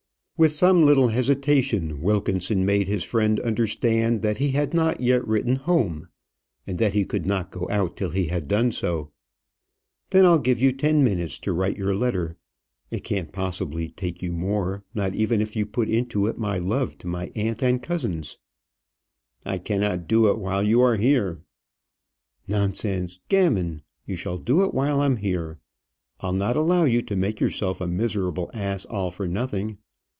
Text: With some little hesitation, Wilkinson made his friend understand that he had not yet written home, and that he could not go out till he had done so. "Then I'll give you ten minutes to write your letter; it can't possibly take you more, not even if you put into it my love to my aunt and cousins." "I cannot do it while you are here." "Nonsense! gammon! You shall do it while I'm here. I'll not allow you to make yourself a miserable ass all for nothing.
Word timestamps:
With 0.39 0.53
some 0.53 0.87
little 0.87 1.09
hesitation, 1.09 2.01
Wilkinson 2.01 2.65
made 2.65 2.87
his 2.87 3.03
friend 3.03 3.39
understand 3.41 4.23
that 4.23 4.39
he 4.39 4.53
had 4.53 4.73
not 4.73 4.99
yet 4.99 5.27
written 5.27 5.55
home, 5.57 6.07
and 6.65 6.79
that 6.79 6.93
he 6.93 7.05
could 7.05 7.27
not 7.27 7.51
go 7.51 7.67
out 7.69 7.95
till 7.95 8.09
he 8.09 8.25
had 8.25 8.47
done 8.47 8.71
so. 8.71 9.11
"Then 10.09 10.25
I'll 10.25 10.39
give 10.39 10.59
you 10.59 10.71
ten 10.71 11.03
minutes 11.03 11.37
to 11.41 11.53
write 11.53 11.77
your 11.77 11.93
letter; 11.93 12.37
it 12.89 13.01
can't 13.03 13.31
possibly 13.31 13.89
take 13.89 14.23
you 14.23 14.33
more, 14.33 14.83
not 14.95 15.13
even 15.13 15.41
if 15.41 15.55
you 15.55 15.63
put 15.67 15.87
into 15.87 16.25
it 16.25 16.39
my 16.39 16.57
love 16.57 16.97
to 16.97 17.07
my 17.07 17.27
aunt 17.35 17.61
and 17.61 17.79
cousins." 17.83 18.39
"I 19.45 19.59
cannot 19.59 20.07
do 20.07 20.27
it 20.27 20.39
while 20.39 20.63
you 20.63 20.81
are 20.81 20.95
here." 20.95 21.43
"Nonsense! 22.47 23.19
gammon! 23.29 23.83
You 24.07 24.15
shall 24.15 24.39
do 24.39 24.63
it 24.65 24.73
while 24.73 25.01
I'm 25.01 25.17
here. 25.17 25.59
I'll 26.19 26.33
not 26.33 26.55
allow 26.57 26.85
you 26.85 27.03
to 27.03 27.15
make 27.15 27.39
yourself 27.39 27.79
a 27.79 27.85
miserable 27.85 28.49
ass 28.55 28.85
all 28.85 29.11
for 29.11 29.27
nothing. 29.27 29.77